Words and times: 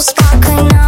успокой 0.00 0.79